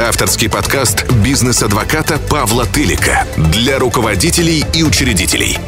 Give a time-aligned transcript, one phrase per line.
[0.00, 5.58] Авторский подкаст бизнес-адвоката Павла Тылика для руководителей и учредителей.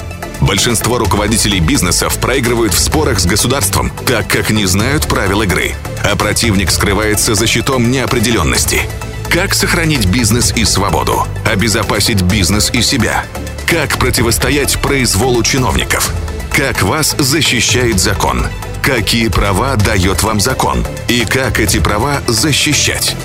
[0.40, 5.74] Большинство руководителей бизнесов проигрывают в спорах с государством, так как не знают правил игры,
[6.04, 8.82] а противник скрывается за щитом неопределенности.
[9.28, 11.26] Как сохранить бизнес и свободу?
[11.44, 13.24] Обезопасить бизнес и себя?
[13.66, 16.12] Как противостоять произволу чиновников?
[16.52, 18.46] Как вас защищает закон?
[18.80, 20.86] Какие права дает вам закон?
[21.08, 23.16] И как эти права защищать?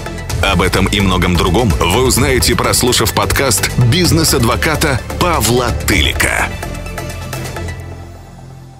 [0.44, 6.50] Об этом и многом другом вы узнаете, прослушав подкаст бизнес-адвоката Павла Тылика.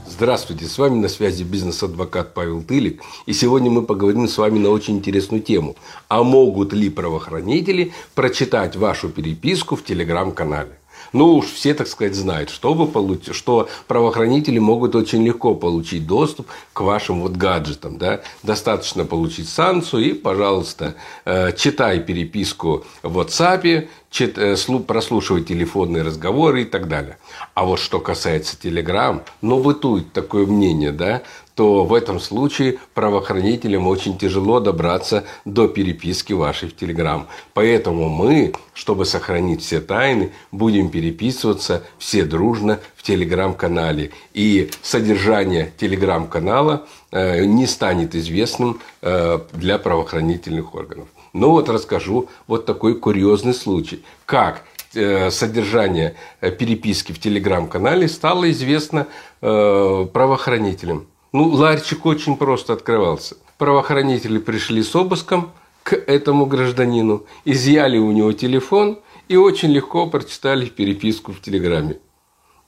[0.06, 3.02] Здравствуйте, с вами на связи бизнес-адвокат Павел Тылик.
[3.26, 5.76] И сегодня мы поговорим с вами на очень интересную тему.
[6.10, 10.78] А могут ли правоохранители прочитать вашу переписку в телеграм-канале?
[11.14, 13.34] Ну уж все, так сказать, знают, что, вы получ...
[13.34, 17.98] что правоохранители могут очень легко получить доступ к вашим вот гаджетам.
[17.98, 18.22] Да?
[18.44, 20.96] Достаточно получить санкцию и, пожалуйста,
[21.26, 24.38] э, читай переписку в WhatsApp, чит...
[24.38, 27.18] Э, прослушивай телефонные разговоры и так далее.
[27.54, 31.22] А вот что касается Telegram, ну бытует такое мнение, да,
[31.56, 37.28] то в этом случае правоохранителям очень тяжело добраться до переписки вашей в Телеграм.
[37.54, 44.12] Поэтому мы, чтобы сохранить все тайны, будем переписываться все дружно в Телеграм-канале.
[44.34, 51.08] И содержание Телеграм-канала э, не станет известным э, для правоохранительных органов.
[51.32, 54.04] Ну вот расскажу вот такой курьезный случай.
[54.26, 59.08] Как э, содержание переписки в телеграм-канале стало известно
[59.42, 61.08] правоохранителям.
[61.38, 63.36] Ну, ларчик очень просто открывался.
[63.58, 65.52] Правоохранители пришли с обыском
[65.84, 72.00] к этому гражданину, изъяли у него телефон и очень легко прочитали переписку в Телеграме.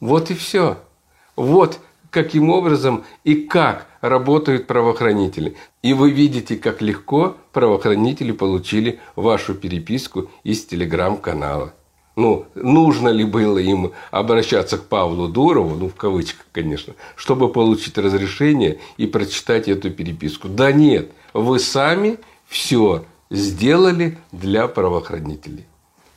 [0.01, 0.79] Вот и все.
[1.37, 1.79] Вот
[2.09, 5.55] каким образом и как работают правоохранители.
[5.81, 11.73] И вы видите, как легко правоохранители получили вашу переписку из телеграм-канала
[12.17, 17.95] ну, нужно ли было им обращаться к Павлу Дурову, ну, в кавычках, конечно, чтобы получить
[17.99, 20.47] разрешение и прочитать эту переписку.
[20.49, 22.17] Да нет, вы сами
[22.47, 25.67] все сделали для правоохранителей.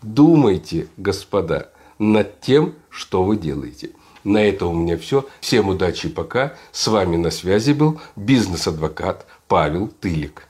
[0.01, 1.69] Думайте, господа,
[1.99, 3.91] над тем, что вы делаете.
[4.25, 5.27] На это у меня все.
[5.41, 6.55] Всем удачи и пока.
[6.73, 10.50] С вами на связи был бизнес-адвокат Павел Тылик.